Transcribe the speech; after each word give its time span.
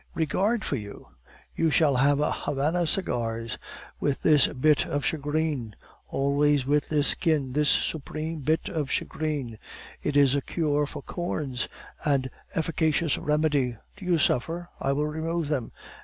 "Regard 0.15 0.63
for 0.65 0.77
you! 0.77 1.09
You 1.55 1.69
shall 1.69 1.97
have 1.97 2.17
Havana 2.17 2.87
cigars, 2.87 3.59
with 3.99 4.23
this 4.23 4.47
bit 4.47 4.87
of 4.87 5.05
shagreen: 5.05 5.75
always 6.09 6.65
with 6.65 6.89
this 6.89 7.09
skin, 7.09 7.53
this 7.53 7.69
supreme 7.69 8.39
bit 8.39 8.67
of 8.67 8.89
shagreen. 8.89 9.59
It 10.01 10.17
is 10.17 10.33
a 10.33 10.41
cure 10.41 10.87
for 10.87 11.03
corns, 11.03 11.67
and 12.03 12.31
efficacious 12.55 13.19
remedy. 13.19 13.77
Do 13.95 14.05
you 14.05 14.17
suffer? 14.17 14.69
I 14.79 14.91
will 14.91 15.05
remove 15.05 15.49
them." 15.49 15.69